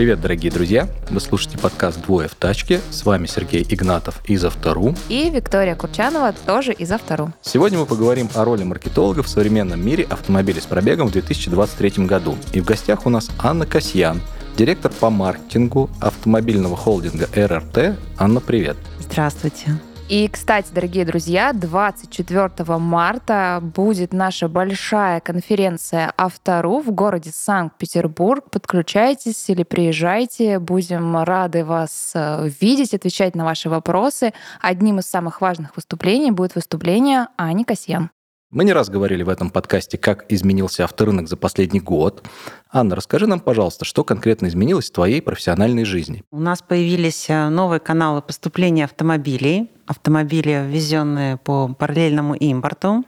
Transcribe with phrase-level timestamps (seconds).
[0.00, 0.88] Привет, дорогие друзья!
[1.10, 2.80] Вы слушаете подкаст «Двое в тачке».
[2.88, 4.94] С вами Сергей Игнатов из Автору.
[5.10, 7.34] И Виктория Курчанова тоже из Автору.
[7.42, 12.38] Сегодня мы поговорим о роли маркетолога в современном мире автомобилей с пробегом в 2023 году.
[12.54, 14.22] И в гостях у нас Анна Касьян,
[14.56, 17.98] директор по маркетингу автомобильного холдинга РРТ.
[18.16, 18.78] Анна, привет!
[19.00, 19.78] Здравствуйте!
[20.10, 28.50] И, кстати, дорогие друзья, 24 марта будет наша большая конференция Автору в городе Санкт-Петербург.
[28.50, 30.58] Подключайтесь или приезжайте.
[30.58, 34.32] Будем рады вас э, видеть, отвечать на ваши вопросы.
[34.60, 38.10] Одним из самых важных выступлений будет выступление Ани Касьян.
[38.52, 42.26] Мы не раз говорили в этом подкасте, как изменился авторынок за последний год.
[42.72, 46.24] Анна, расскажи нам, пожалуйста, что конкретно изменилось в твоей профессиональной жизни?
[46.32, 53.04] У нас появились э, новые каналы поступления автомобилей, автомобили, ввезенные по параллельному импорту.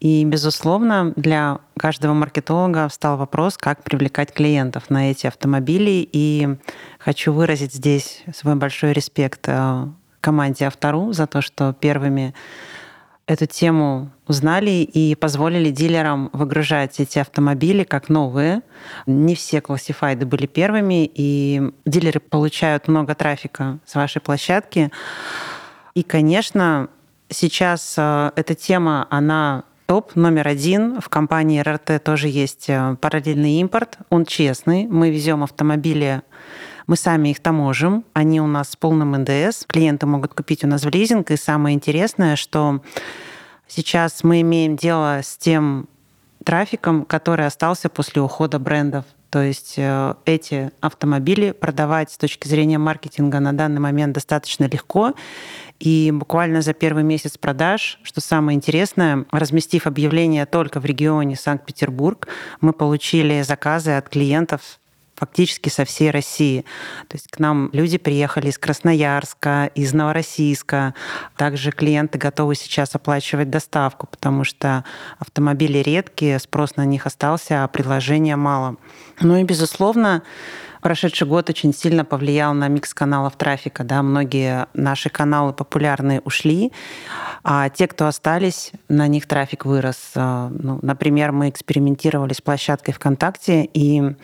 [0.00, 6.06] И, безусловно, для каждого маркетолога встал вопрос, как привлекать клиентов на эти автомобили.
[6.12, 6.58] И
[6.98, 9.86] хочу выразить здесь свой большой респект э,
[10.20, 12.34] команде Автору за то, что первыми
[13.26, 18.62] эту тему узнали и позволили дилерам выгружать эти автомобили как новые.
[19.06, 24.90] Не все классифайды были первыми, и дилеры получают много трафика с вашей площадки.
[25.94, 26.88] И, конечно,
[27.28, 31.00] сейчас э, эта тема, она топ номер один.
[31.00, 33.98] В компании РРТ тоже есть э, параллельный импорт.
[34.10, 34.86] Он честный.
[34.86, 36.22] Мы везем автомобили
[36.86, 40.84] мы сами их таможим, они у нас с полным НДС, клиенты могут купить у нас
[40.84, 42.80] в лизинг, и самое интересное, что
[43.66, 45.88] сейчас мы имеем дело с тем
[46.44, 49.04] трафиком, который остался после ухода брендов.
[49.30, 55.14] То есть э, эти автомобили продавать с точки зрения маркетинга на данный момент достаточно легко.
[55.80, 62.28] И буквально за первый месяц продаж, что самое интересное, разместив объявление только в регионе Санкт-Петербург,
[62.60, 64.78] мы получили заказы от клиентов
[65.16, 66.64] фактически со всей России.
[67.08, 70.94] То есть к нам люди приехали из Красноярска, из Новороссийска.
[71.36, 74.84] Также клиенты готовы сейчас оплачивать доставку, потому что
[75.18, 78.76] автомобили редкие, спрос на них остался, а предложения мало.
[79.20, 80.22] Ну и, безусловно,
[80.82, 83.84] прошедший год очень сильно повлиял на микс каналов трафика.
[83.84, 84.02] Да?
[84.02, 86.72] Многие наши каналы популярные ушли,
[87.42, 90.12] а те, кто остались, на них трафик вырос.
[90.14, 94.14] Ну, например, мы экспериментировали с площадкой ВКонтакте, и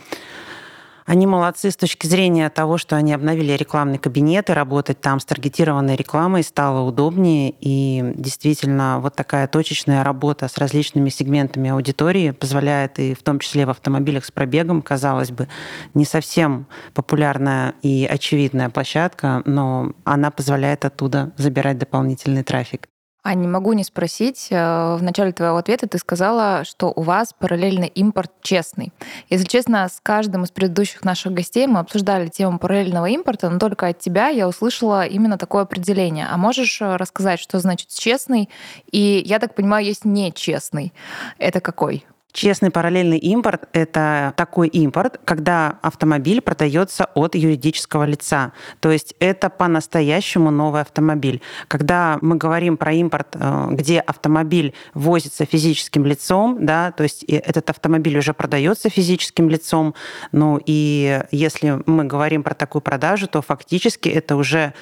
[1.10, 5.24] они молодцы с точки зрения того, что они обновили рекламный кабинет, и работать там с
[5.24, 7.52] таргетированной рекламой стало удобнее.
[7.58, 13.66] И действительно, вот такая точечная работа с различными сегментами аудитории позволяет и в том числе
[13.66, 15.48] в автомобилях с пробегом, казалось бы,
[15.94, 22.89] не совсем популярная и очевидная площадка, но она позволяет оттуда забирать дополнительный трафик.
[23.22, 27.34] А не могу не спросить, э, в начале твоего ответа ты сказала, что у вас
[27.38, 28.92] параллельный импорт честный.
[29.28, 33.88] Если честно, с каждым из предыдущих наших гостей мы обсуждали тему параллельного импорта, но только
[33.88, 36.28] от тебя я услышала именно такое определение.
[36.30, 38.48] А можешь э, рассказать, что значит честный?
[38.90, 40.94] И я так понимаю, есть нечестный.
[41.38, 42.06] Это какой?
[42.32, 48.52] Честный параллельный импорт– это такой импорт, когда автомобиль продается от юридического лица.
[48.80, 51.42] То есть это по-настоящему новый автомобиль.
[51.66, 57.70] Когда мы говорим про импорт, э, где автомобиль возится физическим лицом, да, то есть этот
[57.70, 59.94] автомобиль уже продается физическим лицом,
[60.30, 64.72] ну и если мы говорим про такую продажу, то фактически это уже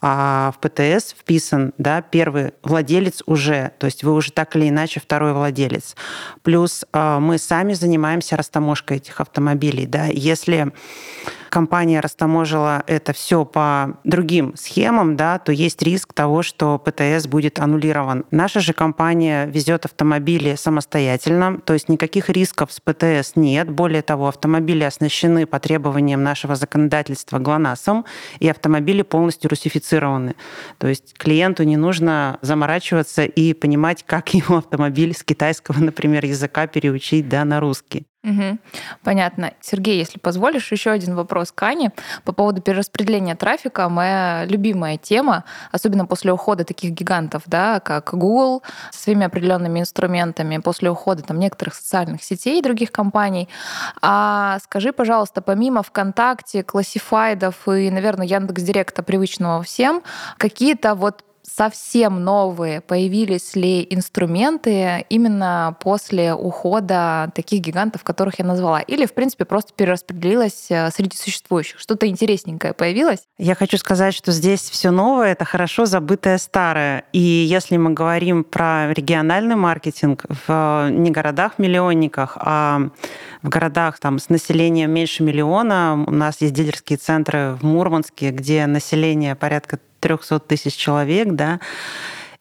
[0.00, 5.00] а, в ПТС вписан да, первый владелец уже, то есть вы уже так или иначе
[5.00, 5.96] второй владелец.
[6.42, 9.86] Плюс а, мы сами занимаемся растаможкой этих автомобилей.
[9.86, 10.06] Да.
[10.06, 10.72] Если
[11.50, 17.58] компания растаможила это все по другим схемам, да, то есть риск того, что ПТС будет
[17.58, 18.24] аннулирован.
[18.30, 23.70] Наша же компания везет автомобили самостоятельно, то есть никаких рисков с ПТС нет.
[23.70, 28.04] Более того, автомобили оснащены по требованиям нашего законодательства ГЛОНАССом,
[28.38, 30.34] и автомобили полностью русифицированы.
[30.78, 36.66] То есть клиенту не нужно заморачиваться и понимать, как его автомобиль с китайского, например, языка
[36.66, 38.06] переучить да, на русский.
[38.28, 38.58] Угу.
[39.04, 39.52] Понятно.
[39.60, 41.92] Сергей, если позволишь, еще один вопрос к Ане
[42.24, 43.88] по поводу перераспределения трафика.
[43.88, 50.58] Моя любимая тема, особенно после ухода таких гигантов, да, как Google со своими определенными инструментами,
[50.58, 53.48] после ухода там, некоторых социальных сетей и других компаний.
[54.02, 60.02] А скажи, пожалуйста, помимо ВКонтакте, классифайдов и, наверное, Яндекс Директа, привычного всем,
[60.36, 61.24] какие-то вот
[61.54, 68.80] совсем новые, появились ли инструменты именно после ухода таких гигантов, которых я назвала?
[68.80, 71.78] Или, в принципе, просто перераспределилось э, среди существующих?
[71.78, 73.20] Что-то интересненькое появилось?
[73.38, 77.04] Я хочу сказать, что здесь все новое— это хорошо забытое старое.
[77.12, 82.90] И если мы говорим про региональный маркетинг в не городах-миллионниках, а
[83.42, 88.66] в городах там, с населением меньше миллиона, у нас есть дилерские центры в Мурманске, где
[88.66, 91.60] население порядка 300 тысяч человек, да,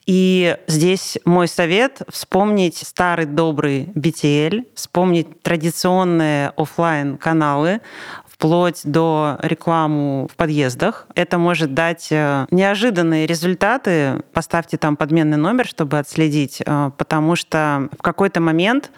[0.07, 7.81] и здесь мой совет— вспомнить старый добрый BTL, вспомнить традиционные офлайн каналы
[8.25, 11.07] вплоть до рекламу в подъездах.
[11.15, 14.21] Это может дать э, неожиданные результаты.
[14.31, 18.92] Поставьте там подменный номер, чтобы отследить, э, потому что в какой-то момент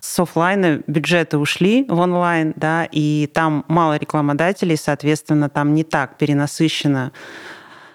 [0.00, 6.16] с офлайна бюджеты ушли в онлайн, да, и там мало рекламодателей, соответственно, там не так
[6.16, 7.12] перенасыщено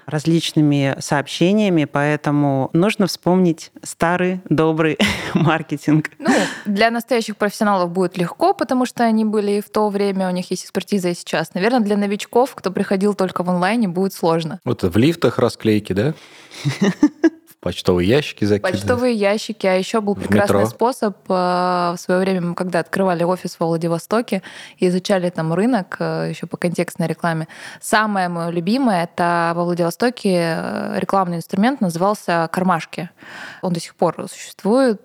[0.09, 4.97] различными сообщениями, поэтому нужно вспомнить старый добрый
[5.33, 6.11] маркетинг.
[6.19, 6.33] Ну,
[6.65, 10.49] для настоящих профессионалов будет легко, потому что они были и в то время, у них
[10.51, 11.53] есть экспертиза и сейчас.
[11.53, 14.59] Наверное, для новичков, кто приходил только в онлайне, будет сложно.
[14.65, 16.13] Вот в лифтах расклейки, да?
[17.59, 18.79] почтовые ящики закидывать.
[18.79, 23.57] Почтовые ящики, а еще был прекрасный способ э, в свое время, мы когда открывали офис
[23.59, 24.41] во Владивостоке
[24.77, 27.47] и изучали там рынок э, еще по контекстной рекламе.
[27.81, 33.09] Самое мое любимое это во Владивостоке э, рекламный инструмент назывался кармашки.
[33.61, 35.01] Он до сих пор существует.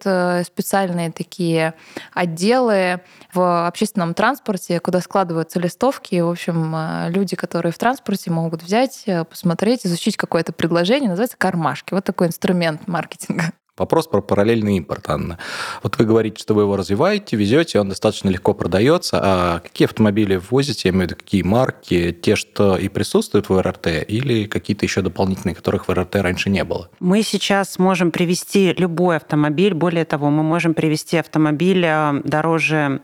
[0.46, 1.74] Специальные такие
[2.12, 3.00] отделы
[3.32, 6.20] в общественном транспорте, куда складываются листовки.
[6.20, 6.74] В общем,
[7.08, 11.94] люди, которые в транспорте, могут взять, посмотреть, изучить какое-то предложение, называется кармашки.
[11.94, 13.52] Вот такой инструмент инструмент маркетинга.
[13.76, 15.36] Вопрос про параллельный импорт, Анна.
[15.82, 19.18] Вот вы говорите, что вы его развиваете, везете, он достаточно легко продается.
[19.20, 23.60] А какие автомобили ввозите, я имею в виду, какие марки, те, что и присутствуют в
[23.60, 26.88] РРТ, или какие-то еще дополнительные, которых в РРТ раньше не было?
[27.00, 29.74] Мы сейчас можем привести любой автомобиль.
[29.74, 33.00] Более того, мы можем привести автомобиль а, дороже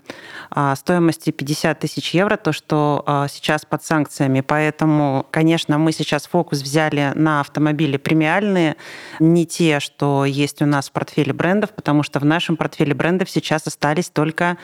[0.50, 4.40] а, стоимости 50 тысяч евро, то, что а, сейчас под санкциями.
[4.40, 8.76] Поэтому, конечно, мы сейчас фокус взяли на автомобили премиальные,
[9.18, 12.94] не те, что есть есть у нас в портфеле брендов, потому что в нашем портфеле
[12.94, 14.58] брендов сейчас остались только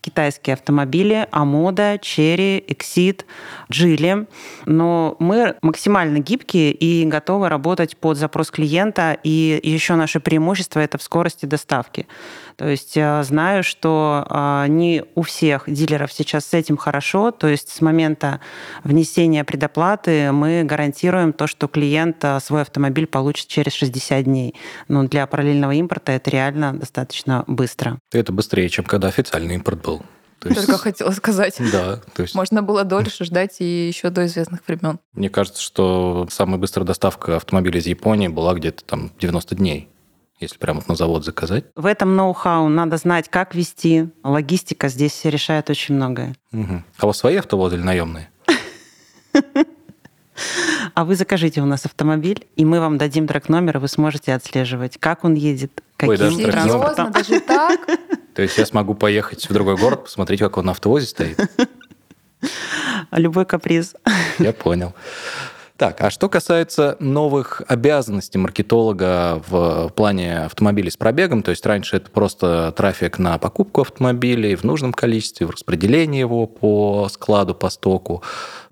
[0.00, 3.24] китайские автомобили, Амода, Черри, Exit,
[3.70, 4.26] Джили.
[4.64, 9.18] Но мы максимально гибкие и готовы работать под запрос клиента.
[9.24, 12.06] И еще наше преимущество– это в скорости доставки.
[12.60, 17.30] То есть э, знаю, что э, не у всех дилеров сейчас с этим хорошо.
[17.30, 18.40] То есть с момента
[18.84, 24.54] внесения предоплаты мы гарантируем то, что клиент э, свой автомобиль получит через 60 дней.
[24.88, 27.98] Но для параллельного импорта это реально достаточно быстро.
[28.12, 30.02] Это быстрее, чем когда официальный импорт был.
[30.40, 30.66] То есть...
[30.66, 31.56] Только хотела сказать.
[31.72, 32.02] Да.
[32.14, 32.34] То есть...
[32.34, 34.98] Можно было дольше ждать и еще до известных времен.
[35.14, 39.88] Мне кажется, что самая быстрая доставка автомобиля из Японии была где-то там 90 дней
[40.40, 41.64] если прямо на завод заказать?
[41.76, 44.08] В этом ноу-хау надо знать, как вести.
[44.24, 46.34] Логистика здесь решает очень многое.
[46.52, 46.82] Угу.
[46.98, 48.30] А у вас свои автовозы или наемные?
[50.94, 54.96] А вы закажите у нас автомобиль, и мы вам дадим трек-номер, и вы сможете отслеживать,
[54.98, 57.80] как он едет, каким Ой, даже Серьезно, даже так?
[58.34, 61.38] То есть я смогу поехать в другой город, посмотреть, как он на автовозе стоит?
[63.12, 63.94] Любой каприз.
[64.38, 64.94] Я понял.
[65.80, 71.96] Так, а что касается новых обязанностей маркетолога в плане автомобилей с пробегом, то есть раньше
[71.96, 77.70] это просто трафик на покупку автомобилей в нужном количестве, в распределении его по складу, по
[77.70, 78.22] стоку,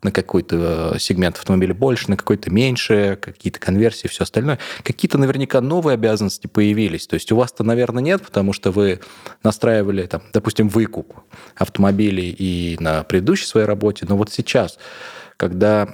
[0.03, 4.59] на какой-то сегмент автомобиля больше, на какой-то меньше, какие-то конверсии, все остальное.
[4.83, 7.07] Какие-то наверняка новые обязанности появились.
[7.07, 9.01] То есть у вас-то, наверное, нет, потому что вы
[9.43, 11.15] настраивали, там, допустим, выкуп
[11.57, 14.79] автомобилей и на предыдущей своей работе, но вот сейчас,
[15.39, 15.89] когда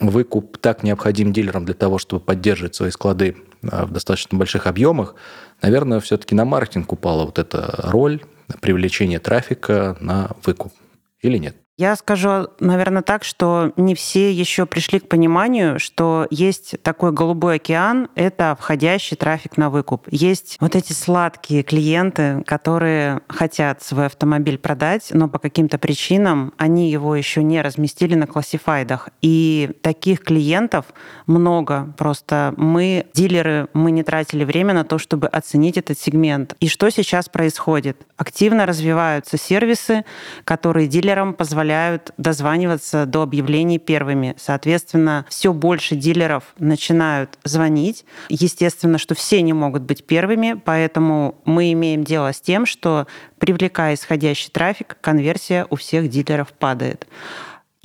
[0.00, 3.36] выкуп так необходим дилерам для того, чтобы поддерживать свои склады
[3.70, 5.14] а, в достаточно больших объемах,
[5.62, 8.22] наверное, все-таки на маркетинг упала вот эта роль
[8.60, 10.72] привлечения трафика на выкуп.
[11.20, 11.56] Или нет?
[11.78, 17.56] Я скажу, наверное, так, что не все еще пришли к пониманию, что есть такой голубой
[17.56, 20.08] океан, это входящий трафик на выкуп.
[20.10, 26.90] Есть вот эти сладкие клиенты, которые хотят свой автомобиль продать, но по каким-то причинам они
[26.90, 29.10] его еще не разместили на классифайдах.
[29.22, 30.86] И таких клиентов
[31.28, 31.94] много.
[31.96, 36.56] Просто мы, дилеры, мы не тратили время на то, чтобы оценить этот сегмент.
[36.58, 38.04] И что сейчас происходит?
[38.16, 40.04] Активно развиваются сервисы,
[40.44, 44.34] которые дилерам позволяют позволяют дозваниваться до объявлений первыми.
[44.38, 48.06] Соответственно, все больше дилеров начинают звонить.
[48.30, 53.06] Естественно, что все не могут быть первыми, поэтому мы имеем дело с тем, что
[53.38, 57.06] привлекая исходящий трафик, конверсия у всех дилеров падает.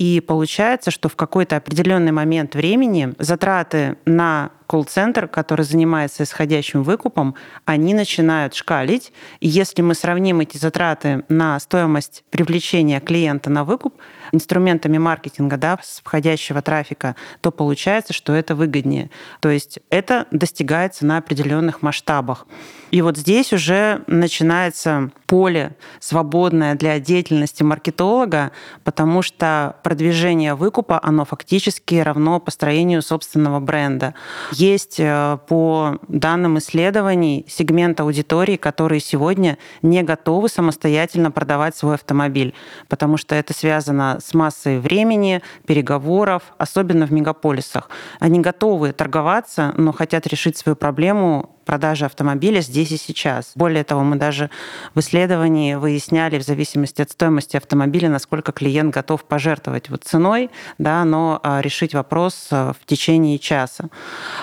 [0.04, 7.36] И получается, что в какой-то определенный момент времени затраты на колл-центр, который занимается исходящим выкупом,
[7.64, 9.14] они начинают шкалить.
[9.40, 13.94] И если мы сравним эти затраты на стоимость привлечения клиента на выкуп
[14.34, 19.10] инструментами маркетинга да, с входящего трафика, то получается, что это выгоднее.
[19.40, 22.46] То есть это достигается на определенных масштабах.
[22.90, 28.52] И вот здесь уже начинается поле свободное для деятельности маркетолога,
[28.84, 34.14] потому что продвижение выкупа, оно фактически равно построению собственного бренда.
[34.52, 42.54] Есть э, по данным исследований сегмент аудитории, которые сегодня не готовы самостоятельно продавать свой автомобиль,
[42.88, 47.90] потому что это связано с массой времени, переговоров, особенно в мегаполисах.
[48.20, 53.52] Они готовы торговаться, но хотят решить свою проблему продажи автомобиля здесь и сейчас.
[53.54, 54.50] Более того, мы даже
[54.94, 61.04] в исследовании выясняли в зависимости от стоимости автомобиля, насколько клиент готов пожертвовать вот ценой, да,
[61.04, 63.88] но а, решить вопрос а, в течение часа.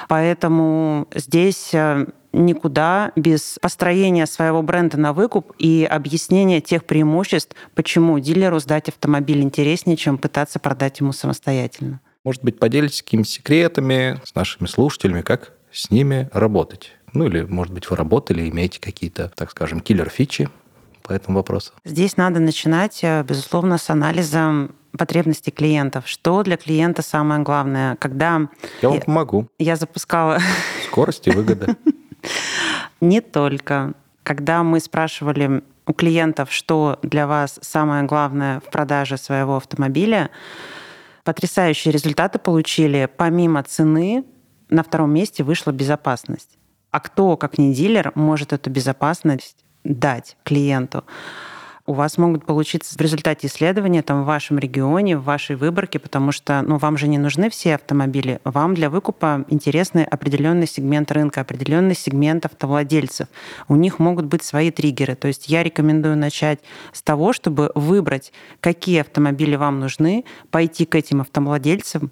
[0.08, 8.20] Поэтому здесь а, никуда без построения своего бренда на выкуп и объяснения тех преимуществ, почему
[8.20, 12.00] дилеру сдать автомобиль интереснее, чем пытаться продать ему самостоятельно.
[12.24, 16.92] Может быть, поделитесь какими-то секретами с нашими слушателями, как с ними работать?
[17.14, 20.50] Ну или, может быть, вы работали, имеете какие-то, так скажем, киллер-фичи
[21.04, 21.74] по этому вопросу?
[21.84, 26.08] Здесь надо начинать, э, безусловно, с анализа потребностей клиентов.
[26.08, 27.96] Что для клиента самое главное?
[27.96, 28.50] Когда
[28.82, 29.48] я вам помогу.
[29.58, 30.40] Я запускала...
[30.86, 31.76] Скорость и выгода.
[33.00, 33.94] Не только.
[34.24, 40.30] Когда мы спрашивали у клиентов, что для вас самое главное в продаже своего автомобиля,
[41.24, 43.10] потрясающие результаты получили.
[43.18, 44.24] Помимо цены,
[44.70, 46.58] на втором месте вышла безопасность.
[46.92, 51.04] А кто, как не дилер, может эту безопасность дать клиенту?
[51.86, 56.32] У вас могут получиться в результате исследования там, в вашем регионе, в вашей выборке, потому
[56.32, 58.40] что ну, вам же не нужны все автомобили.
[58.44, 63.28] Вам для выкупа интересны определенный сегмент рынка, определенный сегмент автовладельцев.
[63.68, 65.16] У них могут быть свои триггеры.
[65.16, 66.60] То есть я рекомендую начать
[66.94, 72.12] с того, чтобы выбрать, какие автомобили вам нужны, пойти к этим автовладельцам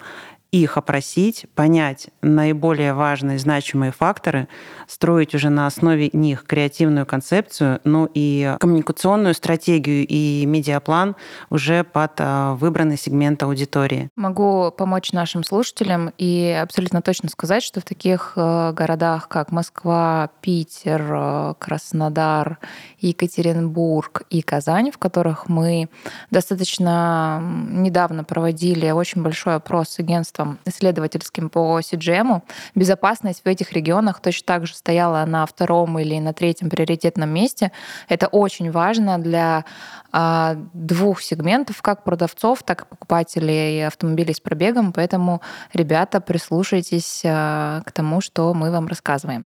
[0.52, 4.48] их опросить, понять наиболее важные значимые факторы,
[4.88, 11.16] строить уже на основе них креативную концепцию, ну и коммуникационную стратегию и медиаплан
[11.52, 14.10] уже под а, выбранный сегмент аудитории.
[14.16, 20.32] Могу помочь нашим слушателям и абсолютно точно сказать, что в таких э, городах, как Москва,
[20.42, 22.58] Питер, э, Краснодар,
[23.00, 25.90] Екатеринбург и Казань, в которых мы
[26.32, 30.00] достаточно недавно проводили очень большой опрос с
[30.40, 32.42] агентством исследовательским по CGM,
[32.76, 37.72] безопасность в этих регионах точно так же стояла на втором или на третьем приоритетном месте.
[38.08, 39.66] Это очень важно для
[40.12, 44.94] а, двух сегментов, как продавцов, так и покупателей автомобилей с пробегом.
[44.94, 45.42] Поэтому,
[45.74, 49.44] ребята, прислушайтесь а, к тому, что мы вам рассказываем.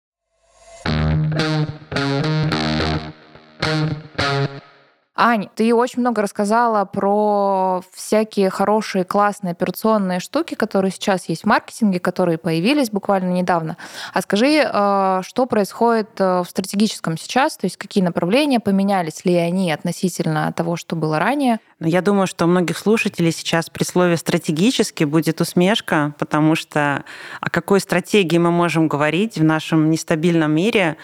[5.20, 11.46] Ань, ты очень много рассказала про всякие хорошие, классные операционные штуки, которые сейчас есть в
[11.48, 13.78] маркетинге, которые появились буквально недавно.
[14.14, 19.34] А скажи, э, что происходит э, в стратегическом сейчас, то есть какие направления поменялись ли
[19.34, 21.60] они относительно того, что было ранее?
[21.80, 27.06] Но я думаю, что у многих слушателей сейчас при слове «стратегически» будет усмешка, потому что
[27.40, 30.98] о какой стратегии мы можем говорить в нашем нестабильном мире,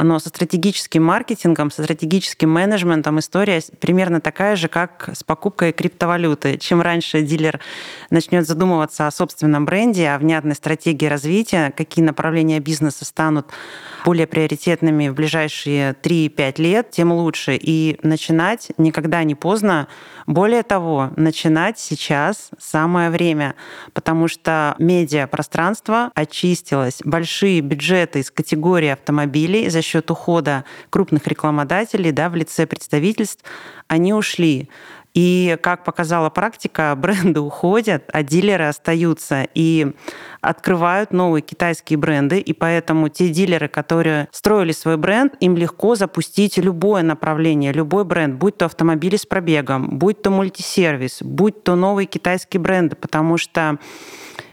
[0.00, 6.56] но со стратегическим маркетингом, со стратегическим менеджментом история примерно такая же, как с покупкой криптовалюты.
[6.56, 7.60] Чем раньше дилер
[8.08, 13.48] начнет задумываться о собственном бренде, о внятной стратегии развития, какие направления бизнеса станут
[14.06, 17.58] более приоритетными в ближайшие 3-5 лет, тем лучше.
[17.60, 19.86] И начинать никогда не поздно
[20.26, 23.54] более того, начинать сейчас самое время,
[23.92, 27.00] потому что медиапространство очистилось.
[27.04, 33.44] Большие бюджеты из категории автомобилей за счет ухода крупных рекламодателей да, в лице представительств,
[33.88, 34.70] они ушли.
[35.14, 39.92] И, как показала практика, бренды уходят, а дилеры остаются и
[40.40, 42.40] открывают новые китайские бренды.
[42.40, 48.34] И поэтому те дилеры, которые строили свой бренд, им легко запустить любое направление, любой бренд,
[48.34, 53.78] будь то автомобили с пробегом, будь то мультисервис, будь то новые китайские бренды, потому что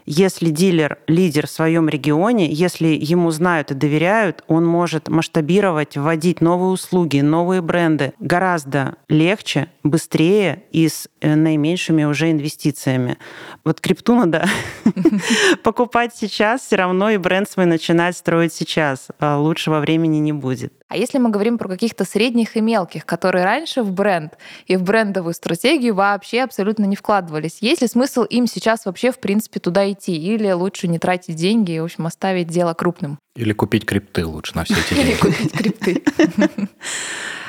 [0.05, 6.41] если дилер лидер в своем регионе, если ему знают и доверяют, он может масштабировать, вводить
[6.41, 13.17] новые услуги, новые бренды гораздо легче, быстрее и с э, наименьшими уже инвестициями.
[13.63, 14.47] Вот крипту надо
[15.63, 19.07] покупать сейчас, все равно и бренд свой начинать строить сейчас.
[19.19, 20.73] А лучшего времени не будет.
[20.91, 24.33] А если мы говорим про каких-то средних и мелких, которые раньше в бренд
[24.67, 29.19] и в брендовую стратегию вообще абсолютно не вкладывались, есть ли смысл им сейчас вообще в
[29.21, 30.13] принципе туда идти?
[30.13, 33.19] Или лучше не тратить деньги и, в общем, оставить дело крупным?
[33.37, 35.19] Или купить крипты лучше на все эти Или деньги.
[35.21, 36.03] купить крипты.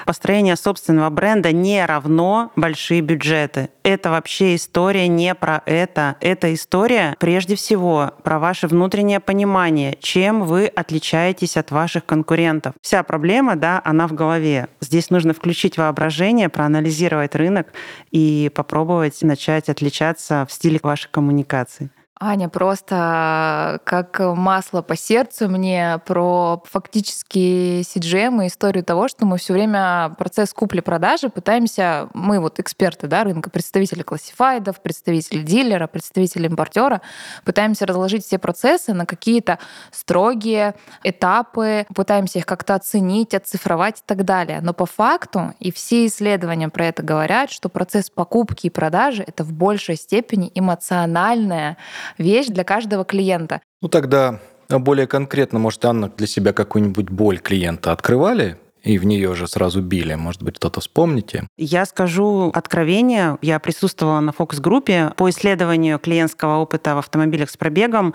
[0.06, 3.70] Построение собственного бренда не равно большие бюджеты.
[3.82, 6.16] Это вообще история не про это.
[6.20, 12.74] Это история прежде всего про ваше внутреннее понимание, чем вы отличаетесь от ваших конкурентов.
[12.80, 14.68] Вся проблема, да, она в голове.
[14.80, 17.72] Здесь нужно включить воображение, проанализировать рынок
[18.10, 21.90] и попробовать начать отличаться в стиле вашей коммуникации.
[22.24, 29.38] Аня, просто как масло по сердцу мне про фактически CGM и историю того, что мы
[29.38, 36.46] все время процесс купли-продажи пытаемся, мы вот эксперты да, рынка, представители классифайдов, представители дилера, представители
[36.46, 37.00] импортера,
[37.44, 39.58] пытаемся разложить все процессы на какие-то
[39.90, 44.60] строгие этапы, пытаемся их как-то оценить, оцифровать и так далее.
[44.62, 49.42] Но по факту, и все исследования про это говорят, что процесс покупки и продажи— это
[49.42, 51.78] в большей степени эмоциональная
[52.18, 53.60] вещь для каждого клиента.
[53.80, 59.34] Ну тогда более конкретно, может, Анна для себя какую-нибудь боль клиента открывали и в нее
[59.34, 60.14] же сразу били.
[60.14, 61.46] Может быть, кто-то вспомните.
[61.56, 63.38] Я скажу откровение.
[63.40, 68.14] Я присутствовала на фокус-группе по исследованию клиентского опыта в автомобилях с пробегом.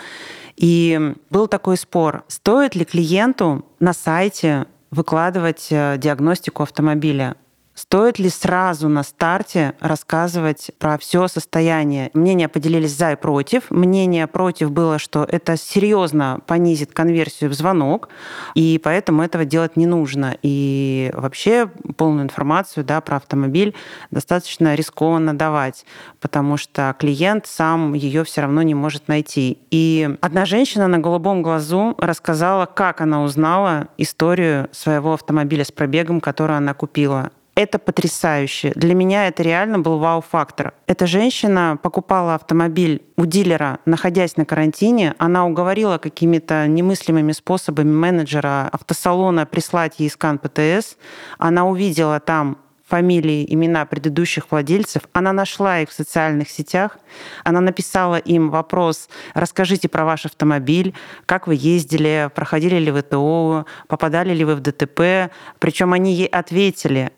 [0.57, 7.35] И был такой спор, стоит ли клиенту на сайте выкладывать э, диагностику автомобиля.
[7.77, 12.09] Стоит ли сразу на старте рассказывать про все состояние?
[12.15, 13.69] Мнения поделились за и против.
[13.69, 18.09] Мнение против было, что это серьезно понизит конверсию в звонок,
[18.55, 20.35] и поэтому этого делать не нужно.
[20.41, 23.75] И вообще полную информацию да, про автомобиль
[24.09, 25.85] достаточно рискованно давать,
[26.19, 29.59] потому что клиент сам ее все равно не может найти.
[29.69, 36.21] И одна женщина на голубом глазу рассказала, как она узнала историю своего автомобиля с пробегом,
[36.21, 38.71] который она купила это потрясающе.
[38.75, 40.75] Для меня это реально был вау-фактор.
[40.85, 45.15] Эта женщина покупала автомобиль у дилера, находясь на карантине.
[45.17, 50.97] Она уговорила какими-то немыслимыми способами менеджера автосалона прислать ей скан ПТС.
[51.39, 55.01] Она увидела там фамилии, имена предыдущих владельцев.
[55.11, 56.99] Она нашла их в социальных сетях.
[57.43, 60.93] Она написала им вопрос, расскажите про ваш автомобиль,
[61.25, 65.31] как вы ездили, проходили ли вы ТО, попадали ли вы в ДТП.
[65.57, 67.11] Причем они ей ответили–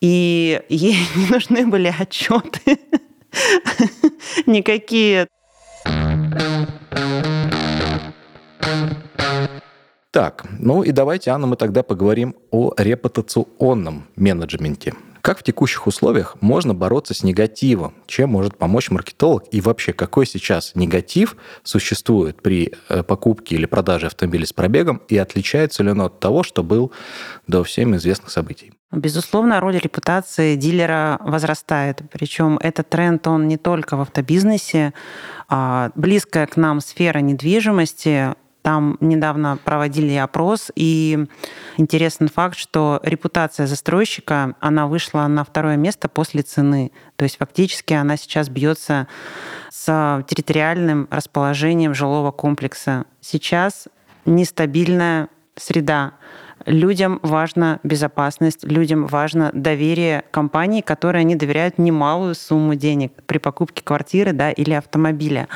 [0.00, 2.78] и ей не нужны были отчеты
[4.46, 5.28] никакие.
[10.10, 14.94] Так, ну и давайте, Анна, мы тогда поговорим о репутационном менеджменте.
[15.22, 17.94] Как в текущих условиях можно бороться с негативом?
[18.06, 19.44] Чем может помочь маркетолог?
[19.50, 25.02] И вообще, какой сейчас негатив существует при э, покупке или продаже автомобиля с пробегом?
[25.08, 26.92] И отличается ли он от того, что был
[27.46, 28.72] до всем известных событий?
[28.92, 32.02] Безусловно, роль репутации дилера возрастает.
[32.12, 34.94] Причем этот тренд, он не только в автобизнесе.
[35.48, 41.26] А близкая к нам сфера недвижимости там недавно проводили опрос, и
[41.76, 46.92] интересный факт, что репутация застройщика, она вышла на второе место после цены.
[47.16, 49.08] То есть фактически она сейчас бьется
[49.70, 53.06] с территориальным расположением жилого комплекса.
[53.20, 53.88] Сейчас
[54.26, 56.12] нестабильная среда.
[56.66, 63.82] Людям важна безопасность, людям важно доверие компании, которой они доверяют немалую сумму денег при покупке
[63.82, 65.48] квартиры да, или автомобиля.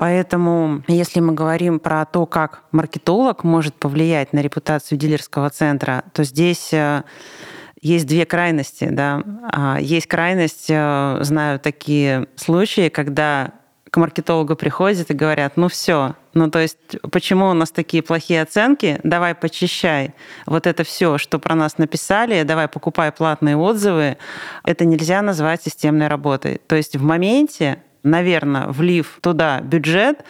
[0.00, 6.24] Поэтому, если мы говорим про то, как маркетолог может повлиять на репутацию дилерского центра, то
[6.24, 7.02] здесь э,
[7.82, 8.88] есть две крайности.
[8.90, 9.22] Да?
[9.52, 13.52] А, есть крайность, э, знаю такие случаи, когда
[13.90, 16.78] к маркетологу приходят и говорят, ну все, ну то есть
[17.12, 20.14] почему у нас такие плохие оценки, давай почищай
[20.46, 24.16] вот это все, что про нас написали, давай покупай платные отзывы.
[24.64, 26.58] Это нельзя назвать системной работой.
[26.66, 30.24] То есть в моменте наверное, влив туда бюджет,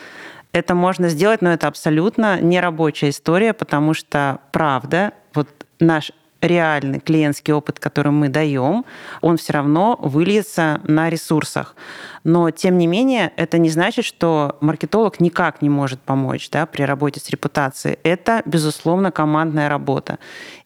[0.53, 7.53] это можно сделать, но это абсолютно нерабочая история, потому что, правда, вот наш реальный клиентский
[7.53, 8.85] опыт, который мы даем,
[9.21, 11.77] он все равно выльется на ресурсах.
[12.25, 16.83] Но, тем не менее, это не значит, что маркетолог никак не может помочь да, при
[16.83, 17.99] работе с репутацией.
[18.03, 20.19] Это, безусловно, командная работа.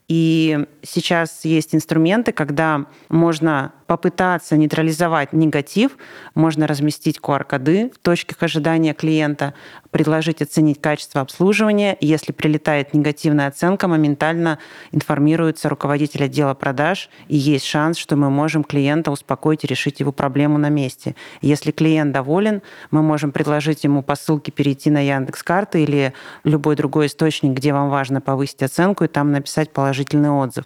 [0.07, 5.97] И сейчас есть инструменты, когда можно попытаться нейтрализовать негатив,
[6.35, 9.55] можно разместить QR-коды в точках ожидания клиента,
[9.91, 11.97] предложить оценить качество обслуживания.
[12.01, 14.59] Если прилетает негативная оценка, моментально
[14.93, 20.13] информируется руководитель отдела продаж, и есть шанс, что мы можем клиента успокоить и решить его
[20.13, 21.15] проблему на месте.
[21.43, 27.07] Если клиент доволен, мы можем предложить ему по ссылке перейти на Яндекс.Карты или любой другой
[27.07, 30.65] источник, где вам важно повысить оценку, и там написать положительный отзыв.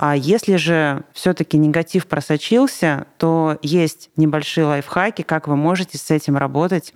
[0.00, 6.36] А если же все-таки негатив просочился, то есть небольшие лайфхаки, как вы можете с этим
[6.36, 6.94] работать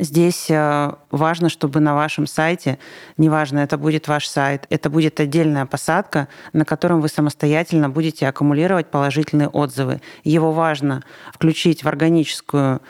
[0.00, 2.78] Здесь э, важно, чтобы на вашем сайте,
[3.18, 8.86] неважно, это будет ваш сайт, это будет отдельная посадка, на котором вы самостоятельно будете аккумулировать
[8.86, 10.00] положительные отзывы.
[10.24, 11.02] Его важно
[11.34, 12.80] включить в органическую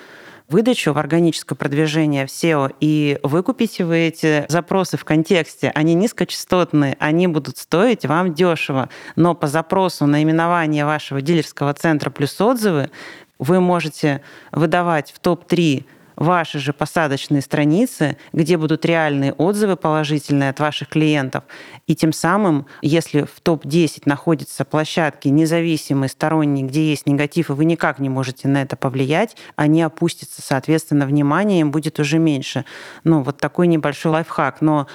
[0.50, 5.70] выдачу, в органическое продвижение в SEO, и выкупите вы эти запросы в контексте.
[5.74, 8.88] Они низкочастотные, они будут стоить вам дешево.
[9.16, 12.90] Но по запросу наименование вашего дилерского центра плюс отзывы
[13.38, 15.84] вы можете выдавать в топ-3
[16.20, 21.44] ваши же посадочные страницы, где будут реальные отзывы положительные от ваших клиентов.
[21.87, 27.64] И тем самым, если в топ-10 находятся площадки независимые, сторонние, где есть негатив, и вы
[27.64, 32.66] никак не можете на это повлиять, они опустятся, соответственно, внимание им будет уже меньше.
[33.02, 34.61] Ну, вот такой небольшой лайфхак.
[34.61, 34.87] Но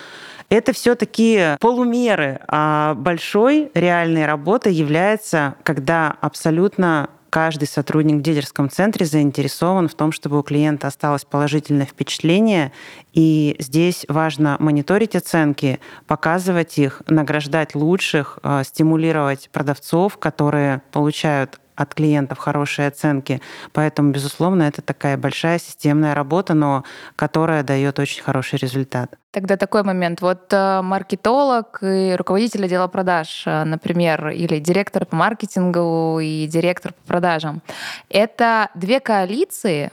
[0.49, 9.06] это все-таки полумеры, а большой реальной работой является, когда абсолютно каждый сотрудник в дилерском центре
[9.06, 12.71] заинтересован в том, чтобы у клиента осталось положительное впечатление.
[13.12, 21.93] И здесь важно мониторить оценки, показывать их, награждать лучших, э, стимулировать продавцов, которые получают от
[21.93, 23.41] клиентов хорошие оценки.
[23.73, 26.83] Поэтому, безусловно, это такая большая системная работа, но
[27.15, 29.15] которая дает очень хороший результат.
[29.31, 30.21] Тогда такой момент.
[30.21, 36.93] Вот э, маркетолог и руководитель отдела продаж, э, например, или директор по маркетингу и директор
[36.93, 37.61] по продажам.
[38.09, 39.91] Это две коалиции,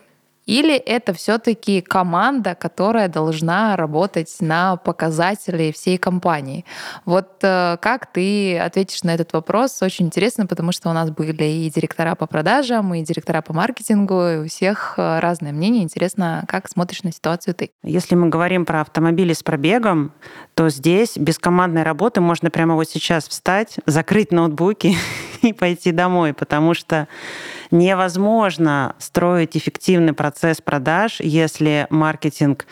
[0.52, 6.66] или это все-таки команда, которая должна работать на показатели всей компании?
[7.06, 9.80] Вот э, как ты ответишь на этот вопрос?
[9.80, 14.28] Очень интересно, потому что у нас были и директора по продажам, и директора по маркетингу,
[14.28, 15.84] и у всех э, разное мнение.
[15.84, 17.70] Интересно, как смотришь на ситуацию ты?
[17.82, 20.12] Если мы говорим про автомобили с пробегом,
[20.54, 24.96] то здесь без командной работы можно прямо вот сейчас встать, закрыть ноутбуки
[25.42, 27.08] и пойти домой, потому что
[27.72, 32.66] невозможно строить эффективный процесс продаж, если маркетинг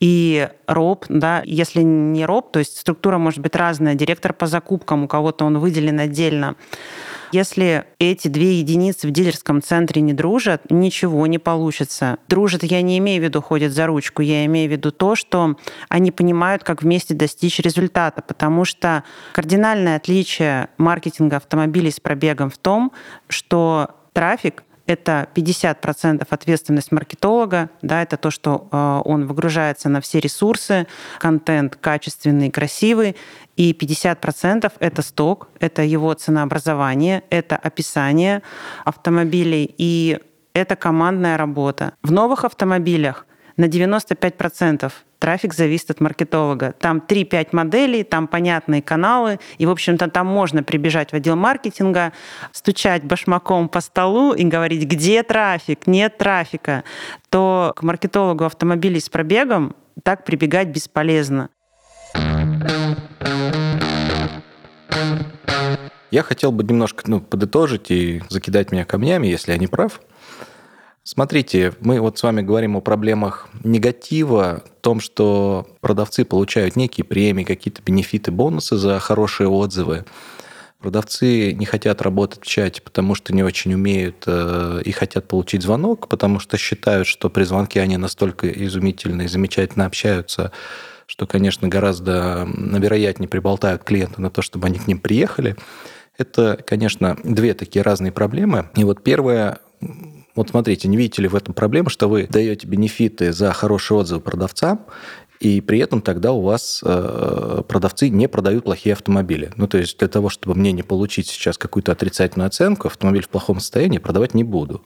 [0.00, 5.04] и роб, да, если не роб, то есть структура может быть разная, директор по закупкам,
[5.04, 6.56] у кого-то он выделен отдельно,
[7.32, 12.18] если эти две единицы в дилерском центре не дружат, ничего не получится.
[12.28, 15.56] Дружат, я не имею в виду ходят за ручку, я имею в виду то, что
[15.88, 22.58] они понимают, как вместе достичь результата, потому что кардинальное отличие маркетинга автомобилей с пробегом в
[22.58, 22.92] том,
[23.28, 30.18] что трафик это 50% ответственность маркетолога, да, это то, что э, он выгружается на все
[30.18, 30.86] ресурсы,
[31.18, 33.16] контент качественный, красивый,
[33.56, 38.42] и 50% это сток, это его ценообразование, это описание
[38.84, 40.18] автомобилей, и
[40.54, 41.92] это командная работа.
[42.02, 43.26] В новых автомобилях
[43.60, 46.72] на 95% трафик зависит от маркетолога.
[46.80, 52.12] Там 3-5 моделей, там понятные каналы, и, в общем-то, там можно прибежать в отдел маркетинга,
[52.52, 56.84] стучать башмаком по столу и говорить, где трафик, нет трафика,
[57.28, 61.50] то к маркетологу автомобилей с пробегом так прибегать бесполезно.
[66.10, 70.00] Я хотел бы немножко ну, подытожить и закидать меня камнями, если я не прав.
[71.02, 77.04] Смотрите, мы вот с вами говорим о проблемах негатива, о том, что продавцы получают некие
[77.04, 80.04] премии, какие-то бенефиты, бонусы за хорошие отзывы.
[80.78, 85.62] Продавцы не хотят работать в чате, потому что не очень умеют э, и хотят получить
[85.62, 90.52] звонок, потому что считают, что при звонке они настолько изумительно и замечательно общаются,
[91.06, 95.56] что, конечно, гораздо вероятнее приболтают клиента на то, чтобы они к ним приехали.
[96.16, 98.70] Это, конечно, две такие разные проблемы.
[98.74, 99.58] И вот первое,
[100.34, 104.20] вот смотрите, не видите ли в этом проблему, что вы даете бенефиты за хорошие отзывы
[104.20, 104.86] продавцам,
[105.40, 109.50] и при этом тогда у вас э, продавцы не продают плохие автомобили.
[109.56, 113.30] Ну, то есть для того, чтобы мне не получить сейчас какую-то отрицательную оценку, автомобиль в
[113.30, 114.82] плохом состоянии продавать не буду.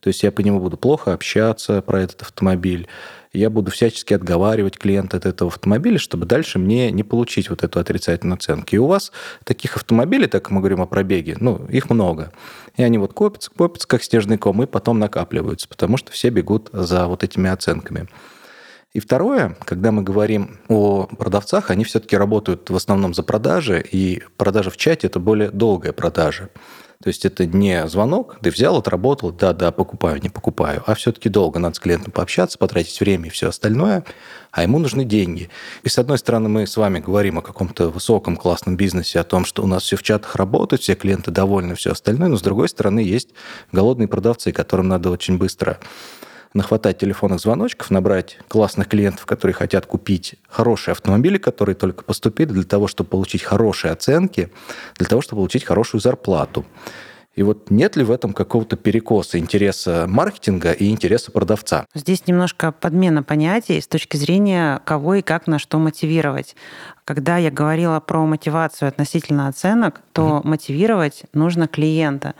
[0.00, 2.88] То есть я по нему буду плохо общаться про этот автомобиль,
[3.32, 7.80] я буду всячески отговаривать клиента от этого автомобиля, чтобы дальше мне не получить вот эту
[7.80, 8.68] отрицательную оценку.
[8.72, 9.10] И у вас
[9.44, 12.32] таких автомобилей, так мы говорим о пробеге, ну, их много.
[12.76, 16.68] И они вот копятся, копятся, как снежный ком, и потом накапливаются, потому что все бегут
[16.72, 18.06] за вот этими оценками.
[18.92, 24.22] И второе, когда мы говорим о продавцах, они все-таки работают в основном за продажи, и
[24.36, 26.50] продажа в чате– это более долгая продажа.
[27.02, 31.58] То есть это не звонок, ты взял, отработал, да-да, покупаю, не покупаю, а все-таки долго
[31.58, 34.04] надо с клиентом пообщаться, потратить время и все остальное,
[34.52, 35.50] а ему нужны деньги.
[35.82, 39.44] И с одной стороны мы с вами говорим о каком-то высоком классном бизнесе, о том,
[39.44, 42.68] что у нас все в чатах работает, все клиенты довольны, все остальное, но с другой
[42.68, 43.30] стороны есть
[43.72, 45.80] голодные продавцы, которым надо очень быстро
[46.54, 52.64] нахватать телефонных звоночков, набрать классных клиентов, которые хотят купить хорошие автомобили, которые только поступили для
[52.64, 54.50] того, чтобы получить хорошие оценки,
[54.96, 56.64] для того, чтобы получить хорошую зарплату.
[57.34, 61.86] И вот нет ли в этом какого-то перекоса интереса маркетинга и интереса продавца?
[61.94, 66.54] Здесь немножко подмена понятий с точки зрения кого и как на что мотивировать.
[67.06, 70.48] Когда я говорила про мотивацию относительно оценок, то угу.
[70.48, 72.34] мотивировать нужно клиента.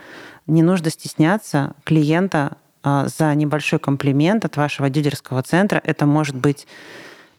[0.45, 5.81] Не нужно стесняться клиента за небольшой комплимент от вашего дилерского центра.
[5.83, 6.67] Это может быть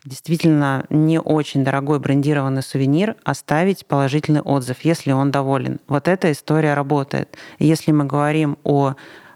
[0.05, 5.81] действительно не очень дорогой брендированный сувенир, оставить положительный отзыв, если он доволен.
[5.89, 7.37] Вот эта история работает.
[7.59, 8.95] Если мы говорим о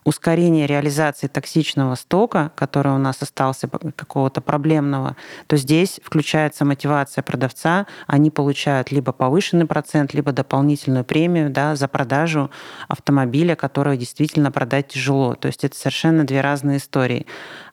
[0.08, 5.16] ускорение реализации токсичного стока, который у нас остался какого-то проблемного,
[5.46, 7.86] то здесь включается мотивация продавца.
[8.06, 12.50] Они получают либо повышенный процент, либо дополнительную премию да, за продажу
[12.88, 15.34] автомобиля, который действительно продать тяжело.
[15.34, 17.26] То есть это совершенно две разные истории.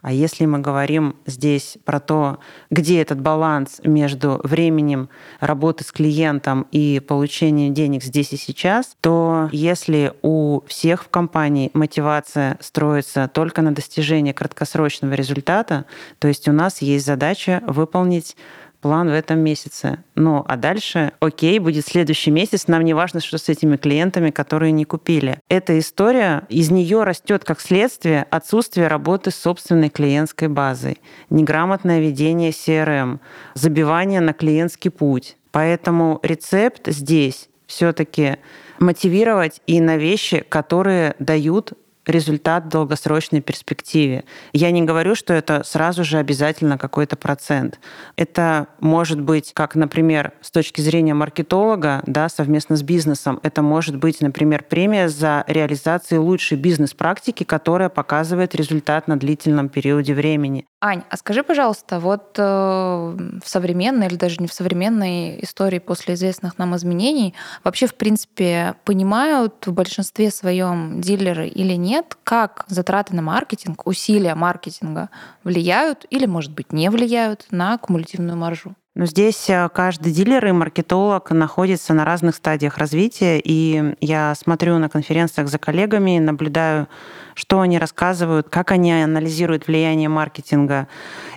[0.05, 2.37] А если мы говорим здесь про то,
[2.69, 9.49] где этот баланс между временем работы с клиентом и получением денег здесь и сейчас, то
[9.51, 15.85] если у всех в компании мотивация строится только на достижении краткосрочного результата,
[16.19, 18.37] то есть у нас есть задача выполнить
[18.86, 20.04] план в этом месяце.
[20.13, 24.74] Ну, а дальше, окей, будет следующий месяц, нам не важно, что с этими клиентами, которые
[24.74, 25.39] не купили.
[25.50, 31.00] Эта история, из нее растет как следствие отсутствие работы с собственной клиентской базой,
[31.32, 33.17] неграмотное ведение CRM,
[33.56, 35.36] забивание на клиентский путь.
[35.52, 38.38] Поэтому рецепт здесь все-таки
[38.78, 41.74] мотивировать и на вещи, которые дают
[42.05, 44.23] результат в долгосрочной перспективе.
[44.53, 47.79] Я не говорю, что это сразу же обязательно какой-то процент.
[48.15, 53.97] Это может быть, как, например, с точки зрения маркетолога, да, совместно с бизнесом, это может
[53.97, 60.65] быть, например, премия за реализацию лучшей бизнес-практики, которая показывает результат на длительном периоде времени.
[60.88, 66.13] Ань, а скажи, пожалуйста, вот э, в современной или даже не в современной истории после
[66.13, 73.15] известных нам изменений вообще, в принципе, понимают в большинстве своем дилеры или нет, как затраты
[73.15, 75.10] на маркетинг, усилия маркетинга
[75.43, 78.76] влияют или, может быть, не влияют на кумулятивную маржу?
[78.95, 84.77] Но здесь э, каждый дилер и маркетолог находится на разных стадиях развития, и я смотрю
[84.77, 86.88] на конференциях за коллегами, наблюдаю,
[87.34, 90.88] что они рассказывают, как они анализируют влияние маркетинга.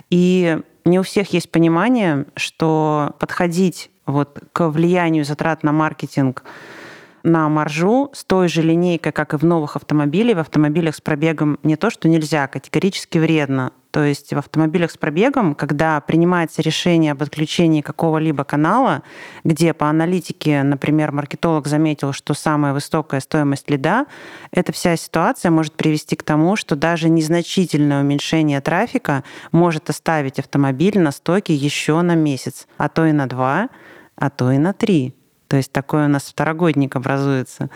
[0.09, 6.43] И не у всех есть понимание, что подходить вот к влиянию затрат на маркетинг
[7.23, 11.59] на маржу с той же линейкой, как и в новых автомобилях, в автомобилях с пробегом
[11.63, 13.73] не то, что нельзя, категорически вредно.
[13.91, 19.01] То есть в автомобилях с пробегом, когда принимается решение об отключении какого-либо канала,
[19.43, 24.05] где по аналитике, например, маркетолог заметил, что самая высокая стоимость лида,
[24.51, 30.99] эта вся ситуация может привести к тому, что даже незначительное уменьшение трафика может оставить автомобиль
[30.99, 33.69] на стоке еще на месяц, а то и на два,
[34.15, 35.15] а то и на три.
[35.47, 37.71] То есть такой у нас второгодник образуется.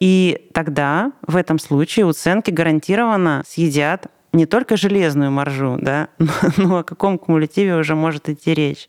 [0.00, 6.08] И тогда в этом случае уценки гарантированно съедят не только железную маржу, да,
[6.56, 8.88] но о каком кумулятиве уже может идти речь.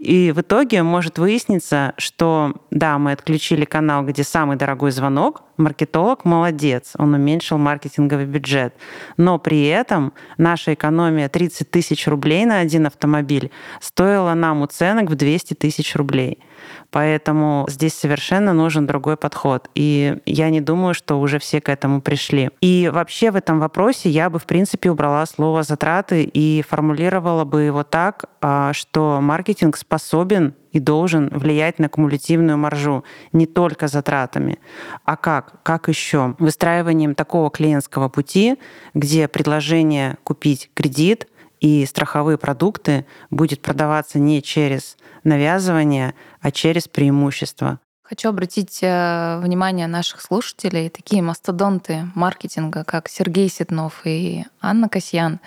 [0.00, 6.24] И в итоге может выясниться, что да, мы отключили канал, где самый дорогой звонок, маркетолог
[6.24, 8.74] молодец, он уменьшил маркетинговый бюджет.
[9.18, 15.16] Но при этом наша экономия 30 тысяч рублей на один автомобиль стоила нам уценок в
[15.16, 16.38] 200 тысяч рублей.
[16.90, 19.68] Поэтому здесь совершенно нужен другой подход.
[19.74, 22.50] И я не думаю, что уже все к этому пришли.
[22.60, 27.62] И вообще в этом вопросе я бы, в принципе, убрала слово «затраты» и формулировала бы
[27.62, 34.60] его так, а, что маркетинг способен и должен влиять на кумулятивную маржу не только затратами.
[35.04, 35.64] А как?
[35.64, 36.36] Как еще?
[36.38, 38.56] Выстраиванием такого клиентского пути,
[38.94, 41.26] где предложение купить кредит
[41.58, 47.80] и страховые продукты будет продаваться не через навязывание, а через преимущество.
[48.10, 50.90] Хочу обратить э, внимание наших слушателей.
[50.90, 55.38] Такие мастодонты маркетинга, как Сергей Ситнов и Анна Касьян,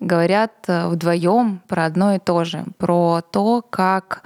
[0.00, 4.24] говорят э, вдвоем про одно и то же, про то, как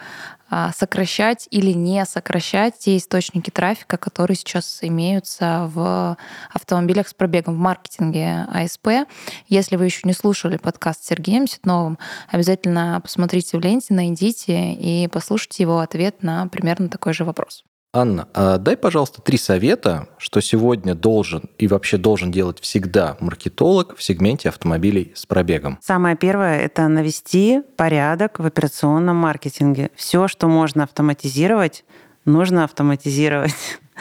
[0.49, 6.17] а, сокращать или не сокращать те источники трафика, которые сейчас имеются в
[6.51, 9.07] автомобилях с пробегом в маркетинге АСП.
[9.49, 11.99] Если вы еще не слушали подкаст с Сергеем Ситновым,
[12.31, 17.65] обязательно посмотрите в ленте, найдите и послушайте его ответ на примерно такой же вопрос.
[17.95, 23.95] Анна, а дай, пожалуйста, три совета, что сегодня должен и вообще должен делать всегда маркетолог
[23.99, 25.79] в сегменте автомобилей с пробегом.
[25.83, 29.91] Самое первое– это навести порядок в операционном маркетинге.
[29.95, 31.85] Все, что можно автоматизировать,
[32.25, 33.53] нужно автоматизировать.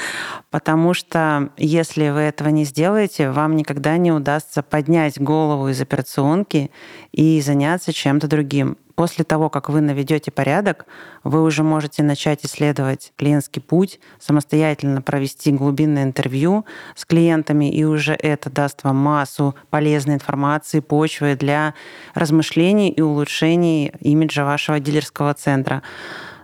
[0.51, 6.71] Потому что если вы этого не сделаете, вам никогда не удастся поднять голову из операционки
[7.11, 8.77] и заняться чем-то другим.
[9.01, 10.85] После того, как вы наведете порядок,
[11.23, 18.13] вы уже можете начать исследовать клиентский путь, самостоятельно провести глубинное интервью с клиентами, и уже
[18.13, 21.73] это даст вам массу полезной информации, почвы для
[22.13, 25.81] размышлений и улучшений имиджа вашего дилерского центра.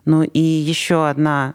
[0.06, 1.54] Ну и еще одна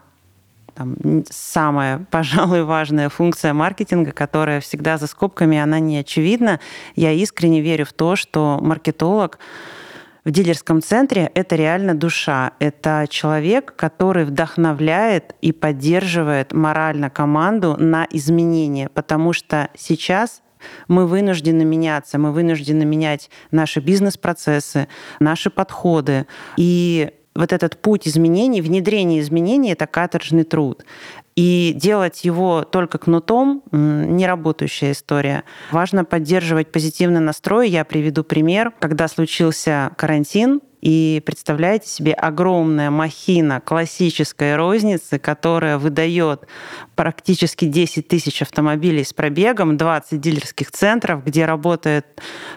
[0.73, 0.95] там,
[1.29, 6.61] самая, пожалуй, важная функция маркетинга, которая всегда за скобками, она не очевидна.
[6.95, 9.37] Я искренне верю в то, что маркетолог
[10.25, 12.53] в дилерском центре это реально душа.
[12.59, 20.41] Это человек, который вдохновляет и поддерживает морально команду на изменения, потому что сейчас
[20.87, 24.87] мы вынуждены меняться, мы вынуждены менять наши бизнес-процессы,
[25.19, 26.25] наши подходы.
[26.55, 30.85] И вот этот путь изменений, внедрение изменений— это каторжный труд.
[31.35, 35.43] И делать его только кнутом— не работающая история.
[35.71, 37.69] Важно поддерживать позитивный настрой.
[37.69, 38.71] Я приведу пример.
[38.79, 46.45] Когда случился карантин, и представляете себе огромная махина классической розницы, которая выдает
[46.95, 52.05] практически 10 тысяч автомобилей с пробегом, 20 дилерских центров, где работает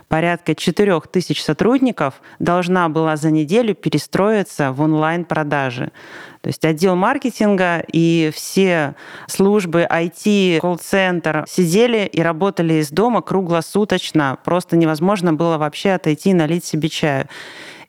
[0.09, 5.93] порядка 4 тысяч сотрудников, должна была за неделю перестроиться в онлайн-продажи.
[6.41, 8.97] То есть отдел маркетинга и все
[9.29, 14.37] службы IT, колл-центр сидели и работали из дома круглосуточно.
[14.45, 17.29] Просто невозможно было вообще отойти и налить себе чаю.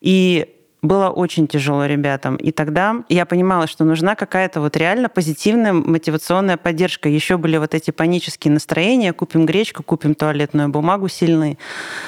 [0.02, 0.57] И
[0.88, 2.38] было очень тяжело ребятам.
[2.38, 7.10] И тогда я понимала, что нужна какая-то вот реально позитивная мотивационная поддержка.
[7.10, 11.58] Еще были вот эти панические настроения, купим гречку, купим туалетную бумагу сильные.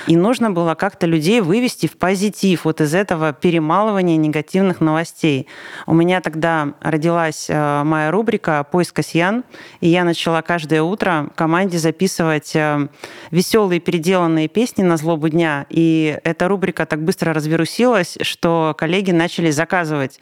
[0.07, 5.47] И нужно было как-то людей вывести в позитив вот из этого перемалывания негативных новостей.
[5.85, 9.43] У меня тогда родилась э, моя рубрика «Поиск Касьян»,
[9.81, 12.87] и я начала каждое утро команде записывать э,
[13.31, 15.65] веселые переделанные песни на злобу дня.
[15.69, 20.19] И эта рубрика так быстро развирусилась, что коллеги начали заказывать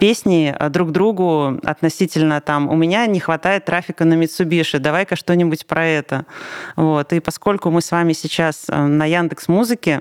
[0.00, 5.66] песни э, друг другу относительно там «У меня не хватает трафика на Mitsubishi, давай-ка что-нибудь
[5.66, 6.26] про это».
[6.74, 7.12] Вот.
[7.12, 10.00] И поскольку мы с вами сейчас э, на Яндекс Музыке,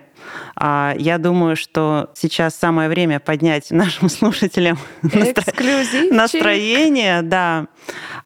[0.55, 4.79] а, я думаю, что сейчас самое время поднять нашим слушателям
[6.11, 7.21] настроение.
[7.21, 7.67] Да.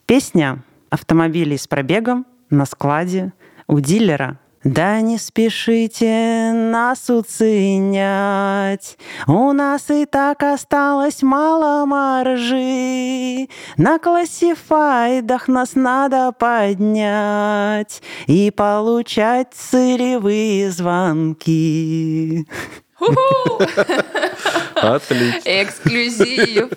[0.05, 3.33] Песня автомобилей с пробегом на складе
[3.67, 8.97] у дилера да не спешите нас уценять,
[9.27, 13.49] У нас и так осталось мало маржи.
[13.77, 22.47] На классифайдах нас надо поднять И получать целевые звонки.
[24.83, 25.41] Отлично.
[25.45, 26.71] Эксклюзив.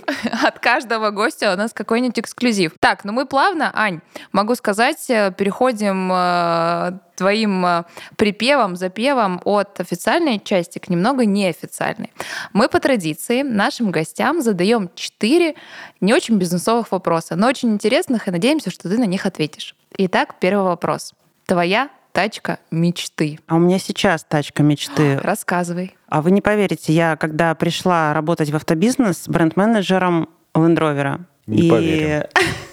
[0.44, 2.72] От каждого гостя у нас какой-нибудь эксклюзив.
[2.80, 4.00] Так, ну мы плавно, Ань,
[4.32, 7.84] могу сказать, э, переходим э, твоим э,
[8.16, 12.12] припевом, запевом от официальной части к немного неофициальной.
[12.52, 15.54] Мы по традиции нашим гостям задаем четыре
[16.00, 19.74] не очень бизнесовых вопроса, но очень интересных, и надеемся, что ты на них ответишь.
[19.98, 21.14] Итак, первый вопрос.
[21.46, 23.38] Твоя тачка мечты.
[23.46, 25.18] А у меня сейчас тачка мечты.
[25.22, 25.94] Рассказывай.
[26.08, 31.20] А вы не поверите, я когда пришла работать в автобизнес бренд-менеджером Land Rover.
[31.46, 31.70] Не и...
[31.70, 32.22] поверим.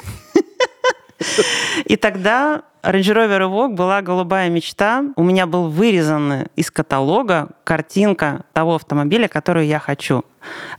[1.85, 5.05] И тогда Range Rover Evoque была голубая мечта.
[5.15, 10.25] У меня был вырезан из каталога картинка того автомобиля, который я хочу.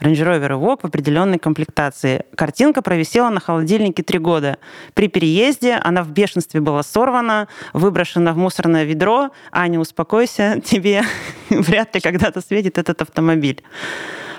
[0.01, 2.27] Range Rover Evoque в определенной комплектации.
[2.37, 4.59] Картинка провисела на холодильнике три года.
[4.93, 9.31] При переезде она в бешенстве была сорвана, выброшена в мусорное ведро.
[9.51, 11.05] Аня, успокойся, тебе
[11.49, 13.63] вряд ли когда-то светит этот автомобиль.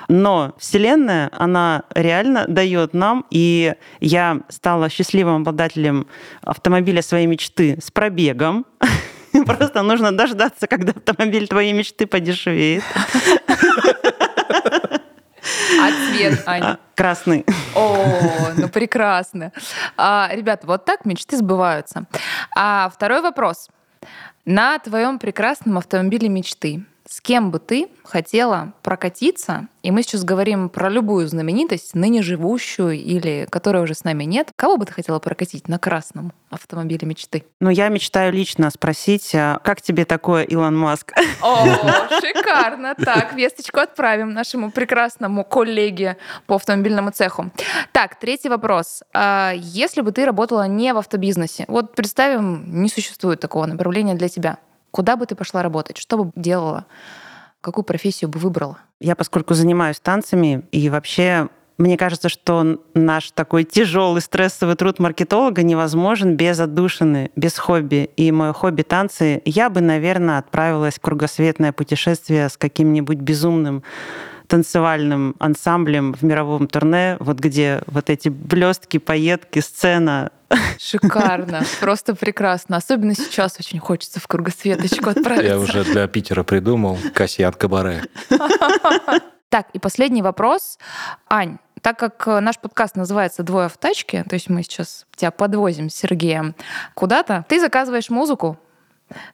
[0.08, 6.08] Но Вселенная, она реально дает нам, и я стала счастливым обладателем
[6.42, 8.66] автомобиля своей мечты с пробегом.
[9.46, 12.84] Просто нужно дождаться, когда автомобиль твоей мечты подешевеет.
[15.80, 16.66] А цвет, Аня?
[16.66, 17.46] А, красный.
[17.76, 19.52] О, ну прекрасно.
[19.98, 22.06] А, ребята, вот так мечты сбываются.
[22.56, 23.70] А второй вопрос.
[24.46, 29.68] На твоем прекрасном автомобиле мечты с кем бы ты хотела прокатиться?
[29.84, 34.50] И мы сейчас говорим про любую знаменитость, ныне живущую или которой уже с нами нет.
[34.56, 37.46] Кого бы ты хотела прокатить на красном автомобиле мечты?
[37.60, 41.14] Ну, я мечтаю лично спросить, а как тебе такое, Илон Маск?
[41.42, 41.66] О,
[42.22, 42.96] шикарно.
[42.96, 47.52] Так, весточку отправим нашему прекрасному коллеге по автомобильному цеху.
[47.92, 49.04] Так, третий вопрос.
[49.14, 54.30] А если бы ты работала не в автобизнесе, вот представим, не существует такого направления для
[54.30, 54.58] тебя,
[54.96, 55.98] Куда бы ты пошла работать?
[55.98, 56.86] Что бы делала?
[57.60, 58.78] Какую профессию бы выбрала?
[59.02, 65.64] Я, поскольку занимаюсь танцами и вообще мне кажется, что наш такой тяжелый стрессовый труд маркетолога
[65.64, 68.10] невозможен без отдушины, без хобби.
[68.16, 73.84] И мое хобби танцы, я бы, наверное, отправилась в кругосветное путешествие с каким-нибудь безумным
[74.48, 80.32] танцевальным ансамблем в мировом турне, вот где вот эти блестки, поетки, сцена.
[80.80, 82.78] Шикарно, просто прекрасно.
[82.78, 85.48] Особенно сейчас очень хочется в кругосветочку отправиться.
[85.48, 88.04] Я уже для Питера придумал Касьян Кабаре.
[89.50, 90.78] Так, и последний вопрос.
[91.30, 95.90] Ань, так как наш подкаст называется «Двое в тачке», то есть мы сейчас тебя подвозим
[95.90, 96.56] с Сергеем
[96.94, 98.60] куда-то, ты заказываешь музыку,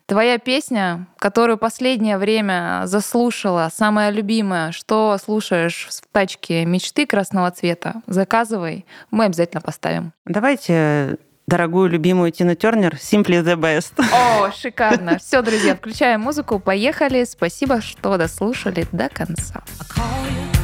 [0.05, 8.01] Твоя песня, которую последнее время заслушала, самая любимая, что слушаешь в тачке мечты красного цвета,
[8.07, 10.13] заказывай, мы обязательно поставим.
[10.25, 11.17] Давайте
[11.47, 13.93] дорогую любимую Тину Тернер «Simply the best».
[14.13, 15.17] О, шикарно.
[15.19, 17.23] Все, друзья, включаем музыку, поехали.
[17.23, 19.61] Спасибо, что дослушали до конца.
[19.79, 20.60] I call you.